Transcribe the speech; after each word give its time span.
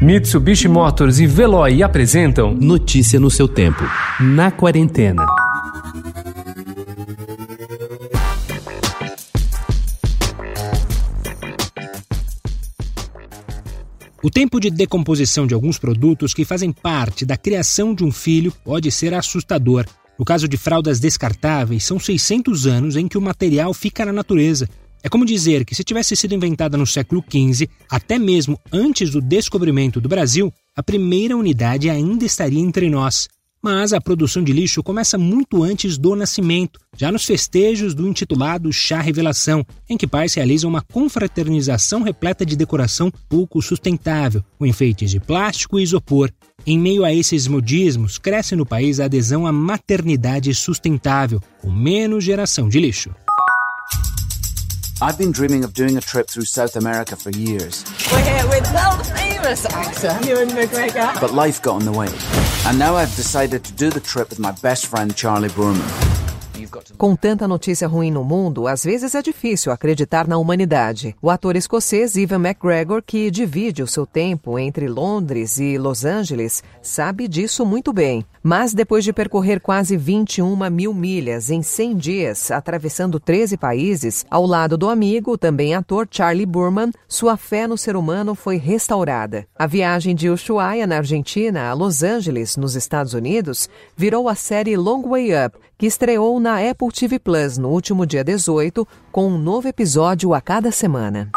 Mitsubishi 0.00 0.68
Motors 0.68 1.18
e 1.20 1.26
Veloy 1.26 1.82
apresentam 1.82 2.54
Notícia 2.54 3.18
no 3.18 3.30
seu 3.30 3.48
tempo. 3.48 3.82
Na 4.20 4.50
quarentena. 4.50 5.24
O 14.22 14.28
tempo 14.28 14.60
de 14.60 14.70
decomposição 14.70 15.46
de 15.46 15.54
alguns 15.54 15.78
produtos 15.78 16.34
que 16.34 16.44
fazem 16.44 16.72
parte 16.72 17.24
da 17.24 17.38
criação 17.38 17.94
de 17.94 18.04
um 18.04 18.12
filho 18.12 18.52
pode 18.62 18.90
ser 18.90 19.14
assustador. 19.14 19.86
No 20.18 20.26
caso 20.26 20.46
de 20.46 20.58
fraldas 20.58 21.00
descartáveis, 21.00 21.84
são 21.84 21.98
600 21.98 22.66
anos 22.66 22.96
em 22.96 23.08
que 23.08 23.16
o 23.16 23.22
material 23.22 23.72
fica 23.72 24.04
na 24.04 24.12
natureza. 24.12 24.68
É 25.02 25.08
como 25.08 25.24
dizer 25.24 25.64
que 25.64 25.74
se 25.74 25.84
tivesse 25.84 26.16
sido 26.16 26.34
inventada 26.34 26.76
no 26.76 26.86
século 26.86 27.22
XV, 27.22 27.68
até 27.90 28.18
mesmo 28.18 28.58
antes 28.72 29.10
do 29.10 29.20
descobrimento 29.20 30.00
do 30.00 30.08
Brasil, 30.08 30.52
a 30.74 30.82
primeira 30.82 31.36
unidade 31.36 31.88
ainda 31.88 32.24
estaria 32.24 32.60
entre 32.60 32.90
nós. 32.90 33.28
Mas 33.62 33.92
a 33.92 34.00
produção 34.00 34.44
de 34.44 34.52
lixo 34.52 34.82
começa 34.82 35.18
muito 35.18 35.62
antes 35.62 35.98
do 35.98 36.14
nascimento, 36.14 36.78
já 36.96 37.10
nos 37.10 37.24
festejos 37.24 37.94
do 37.94 38.06
intitulado 38.06 38.72
Chá 38.72 39.00
Revelação, 39.00 39.66
em 39.88 39.96
que 39.96 40.06
pais 40.06 40.34
realizam 40.34 40.70
uma 40.70 40.82
confraternização 40.82 42.02
repleta 42.02 42.46
de 42.46 42.54
decoração 42.54 43.10
pouco 43.28 43.60
sustentável, 43.60 44.44
com 44.58 44.66
enfeites 44.66 45.10
de 45.10 45.18
plástico 45.18 45.80
e 45.80 45.82
isopor. 45.82 46.30
Em 46.64 46.78
meio 46.78 47.04
a 47.04 47.12
esses 47.12 47.46
modismos, 47.48 48.18
cresce 48.18 48.54
no 48.54 48.66
país 48.66 49.00
a 49.00 49.06
adesão 49.06 49.46
à 49.46 49.52
maternidade 49.52 50.54
sustentável, 50.54 51.42
com 51.60 51.70
menos 51.70 52.22
geração 52.22 52.68
de 52.68 52.78
lixo. 52.78 53.10
I've 55.02 55.18
been 55.18 55.30
dreaming 55.30 55.62
of 55.62 55.74
doing 55.74 55.98
a 55.98 56.00
trip 56.00 56.26
through 56.26 56.46
South 56.46 56.74
America 56.74 57.16
for 57.16 57.28
years. 57.28 57.84
We're 58.10 58.24
here 58.24 58.48
with 58.48 58.72
world 58.72 59.06
famous 59.06 59.66
actor 59.66 60.18
Ewan 60.26 60.48
McGregor. 60.48 61.20
But 61.20 61.34
life 61.34 61.60
got 61.60 61.80
in 61.80 61.84
the 61.84 61.92
way. 61.92 62.08
And 62.64 62.78
now 62.78 62.96
I've 62.96 63.14
decided 63.14 63.62
to 63.64 63.72
do 63.74 63.90
the 63.90 64.00
trip 64.00 64.30
with 64.30 64.38
my 64.38 64.52
best 64.52 64.86
friend 64.86 65.14
Charlie 65.14 65.50
Boorman. 65.50 66.05
Com 66.96 67.14
tanta 67.14 67.46
notícia 67.46 67.88
ruim 67.88 68.10
no 68.10 68.24
mundo, 68.24 68.66
às 68.66 68.84
vezes 68.84 69.14
é 69.14 69.22
difícil 69.22 69.72
acreditar 69.72 70.26
na 70.26 70.38
humanidade. 70.38 71.16
O 71.20 71.30
ator 71.30 71.56
escocês 71.56 72.16
Ivan 72.16 72.46
McGregor, 72.46 73.02
que 73.04 73.30
divide 73.30 73.82
o 73.82 73.86
seu 73.86 74.06
tempo 74.06 74.58
entre 74.58 74.88
Londres 74.88 75.58
e 75.58 75.78
Los 75.78 76.04
Angeles, 76.04 76.62
sabe 76.82 77.28
disso 77.28 77.64
muito 77.64 77.92
bem. 77.92 78.24
Mas 78.42 78.72
depois 78.72 79.02
de 79.02 79.12
percorrer 79.12 79.60
quase 79.60 79.96
21 79.96 80.70
mil 80.70 80.94
milhas 80.94 81.50
em 81.50 81.62
100 81.62 81.96
dias, 81.96 82.50
atravessando 82.50 83.18
13 83.18 83.56
países, 83.56 84.24
ao 84.30 84.46
lado 84.46 84.78
do 84.78 84.88
amigo, 84.88 85.36
também 85.36 85.74
ator 85.74 86.06
Charlie 86.10 86.46
Burman, 86.46 86.92
sua 87.08 87.36
fé 87.36 87.66
no 87.66 87.76
ser 87.76 87.96
humano 87.96 88.34
foi 88.34 88.56
restaurada. 88.56 89.46
A 89.58 89.66
viagem 89.66 90.14
de 90.14 90.30
Ushuaia, 90.30 90.86
na 90.86 90.98
Argentina, 90.98 91.68
a 91.68 91.74
Los 91.74 92.02
Angeles, 92.02 92.56
nos 92.56 92.76
Estados 92.76 93.14
Unidos, 93.14 93.68
virou 93.96 94.28
a 94.28 94.34
série 94.34 94.76
Long 94.76 95.02
Way 95.02 95.46
Up, 95.46 95.58
que 95.78 95.86
estreou 95.86 96.40
na 96.40 96.58
Apple 96.58 96.88
TV 96.90 97.18
Plus 97.18 97.58
no 97.58 97.68
último 97.68 98.06
dia 98.06 98.24
18, 98.24 98.86
com 99.12 99.26
um 99.26 99.38
novo 99.38 99.68
episódio 99.68 100.32
a 100.32 100.40
cada 100.40 100.70
semana. 100.70 101.30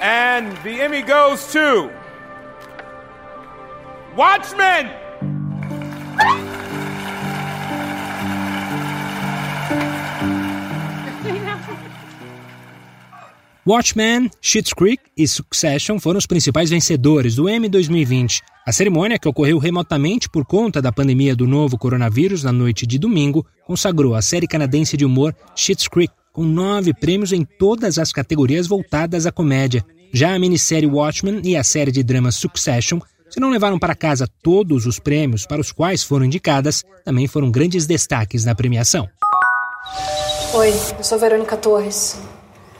And 0.00 0.52
the 0.62 0.80
Emmy 0.80 1.02
goes 1.02 1.52
to 1.52 1.90
Watchmen! 4.16 4.90
Watchmen, 13.68 14.30
Schitt's 14.40 14.72
Creek 14.72 15.02
e 15.16 15.26
Succession 15.26 15.98
foram 15.98 16.18
os 16.18 16.26
principais 16.26 16.70
vencedores 16.70 17.34
do 17.34 17.48
Emmy 17.48 17.68
2020. 17.68 18.40
A 18.64 18.70
cerimônia, 18.70 19.18
que 19.18 19.28
ocorreu 19.28 19.58
remotamente 19.58 20.30
por 20.30 20.46
conta 20.46 20.80
da 20.80 20.92
pandemia 20.92 21.34
do 21.34 21.48
novo 21.48 21.76
coronavírus 21.76 22.44
na 22.44 22.52
noite 22.52 22.86
de 22.86 22.96
domingo, 22.96 23.44
consagrou 23.66 24.14
a 24.14 24.22
série 24.22 24.46
canadense 24.46 24.96
de 24.96 25.04
humor 25.04 25.34
Schitt's 25.56 25.88
Creek, 25.88 26.14
com 26.32 26.44
nove 26.44 26.94
prêmios 26.94 27.32
em 27.32 27.44
todas 27.44 27.98
as 27.98 28.12
categorias 28.12 28.68
voltadas 28.68 29.26
à 29.26 29.32
comédia. 29.32 29.84
Já 30.12 30.32
a 30.32 30.38
minissérie 30.38 30.88
Watchmen 30.88 31.40
e 31.42 31.56
a 31.56 31.64
série 31.64 31.90
de 31.90 32.04
drama 32.04 32.30
Succession, 32.30 33.00
se 33.28 33.40
não 33.40 33.50
levaram 33.50 33.80
para 33.80 33.96
casa 33.96 34.28
todos 34.44 34.86
os 34.86 35.00
prêmios 35.00 35.44
para 35.44 35.60
os 35.60 35.72
quais 35.72 36.04
foram 36.04 36.24
indicadas, 36.24 36.84
também 37.04 37.26
foram 37.26 37.50
grandes 37.50 37.84
destaques 37.84 38.44
na 38.44 38.54
premiação. 38.54 39.08
Oi, 40.54 40.72
eu 40.96 41.02
sou 41.02 41.18
Verônica 41.18 41.56
Torres. 41.56 42.16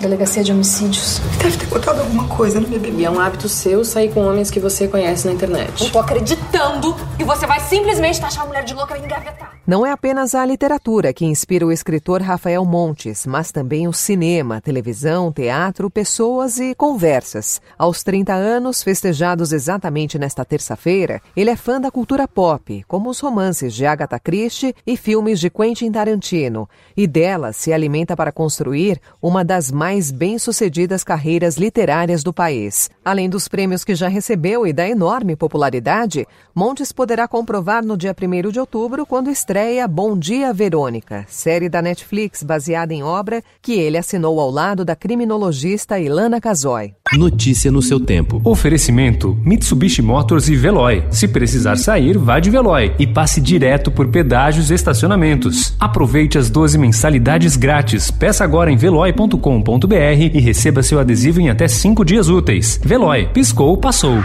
Delegacia 0.00 0.44
de 0.44 0.52
Homicídios. 0.52 1.20
Deve 1.42 1.56
ter 1.56 1.66
contado 1.66 2.00
alguma 2.00 2.28
coisa 2.28 2.60
no 2.60 2.68
bebê. 2.68 2.90
E 2.90 3.04
é 3.04 3.10
um 3.10 3.18
hábito 3.18 3.48
seu 3.48 3.84
sair 3.84 4.12
com 4.12 4.20
homens 4.20 4.48
que 4.48 4.60
você 4.60 4.86
conhece 4.86 5.26
na 5.26 5.32
internet. 5.32 5.82
Não 5.82 5.90
tô 5.90 5.98
acreditando 5.98 6.94
que 7.16 7.24
você 7.24 7.46
vai 7.46 7.58
simplesmente 7.60 8.20
taxar 8.20 8.44
a 8.44 8.46
mulher 8.46 8.64
de 8.64 8.74
louca 8.74 8.96
e 8.96 9.04
engavetar. 9.04 9.57
Não 9.68 9.84
é 9.84 9.92
apenas 9.92 10.34
a 10.34 10.46
literatura 10.46 11.12
que 11.12 11.26
inspira 11.26 11.66
o 11.66 11.70
escritor 11.70 12.22
Rafael 12.22 12.64
Montes, 12.64 13.26
mas 13.26 13.52
também 13.52 13.86
o 13.86 13.92
cinema, 13.92 14.62
televisão, 14.62 15.30
teatro, 15.30 15.90
pessoas 15.90 16.58
e 16.58 16.74
conversas. 16.74 17.60
Aos 17.76 18.02
30 18.02 18.32
anos, 18.32 18.82
festejados 18.82 19.52
exatamente 19.52 20.18
nesta 20.18 20.42
terça-feira, 20.42 21.20
ele 21.36 21.50
é 21.50 21.54
fã 21.54 21.78
da 21.78 21.90
cultura 21.90 22.26
pop, 22.26 22.82
como 22.88 23.10
os 23.10 23.20
romances 23.20 23.74
de 23.74 23.84
Agatha 23.84 24.18
Christie 24.18 24.74
e 24.86 24.96
filmes 24.96 25.38
de 25.38 25.50
Quentin 25.50 25.92
Tarantino, 25.92 26.66
e 26.96 27.06
dela 27.06 27.52
se 27.52 27.70
alimenta 27.70 28.16
para 28.16 28.32
construir 28.32 28.98
uma 29.20 29.44
das 29.44 29.70
mais 29.70 30.10
bem-sucedidas 30.10 31.04
carreiras 31.04 31.58
literárias 31.58 32.22
do 32.22 32.32
país. 32.32 32.88
Além 33.04 33.28
dos 33.28 33.46
prêmios 33.48 33.84
que 33.84 33.94
já 33.94 34.08
recebeu 34.08 34.66
e 34.66 34.72
da 34.72 34.88
enorme 34.88 35.36
popularidade, 35.36 36.26
Montes 36.54 36.90
poderá 36.90 37.28
comprovar 37.28 37.84
no 37.84 37.98
dia 37.98 38.16
1 38.18 38.50
de 38.50 38.58
outubro, 38.58 39.04
quando 39.04 39.28
estreia 39.58 39.88
Bom 39.88 40.16
Dia 40.16 40.52
Verônica, 40.52 41.24
série 41.26 41.68
da 41.68 41.82
Netflix 41.82 42.44
baseada 42.44 42.94
em 42.94 43.02
obra 43.02 43.42
que 43.60 43.72
ele 43.72 43.98
assinou 43.98 44.38
ao 44.38 44.52
lado 44.52 44.84
da 44.84 44.94
criminologista 44.94 45.98
Ilana 45.98 46.40
Casoy. 46.40 46.92
Notícia 47.14 47.68
no 47.68 47.82
seu 47.82 47.98
tempo. 47.98 48.40
Oferecimento: 48.44 49.36
Mitsubishi 49.44 50.00
Motors 50.00 50.48
e 50.48 50.54
Veloy. 50.54 51.02
Se 51.10 51.26
precisar 51.26 51.76
sair, 51.76 52.16
vá 52.16 52.38
de 52.38 52.50
Veloy 52.50 52.94
e 53.00 53.06
passe 53.06 53.40
direto 53.40 53.90
por 53.90 54.06
pedágios 54.08 54.70
e 54.70 54.74
estacionamentos. 54.74 55.74
Aproveite 55.80 56.38
as 56.38 56.48
12 56.48 56.78
mensalidades 56.78 57.56
grátis. 57.56 58.12
Peça 58.12 58.44
agora 58.44 58.70
em 58.70 58.76
veloy.com.br 58.76 59.96
e 60.32 60.40
receba 60.40 60.84
seu 60.84 61.00
adesivo 61.00 61.40
em 61.40 61.50
até 61.50 61.66
5 61.66 62.04
dias 62.04 62.28
úteis. 62.28 62.78
Veloy, 62.84 63.28
piscou, 63.32 63.76
passou. 63.76 64.22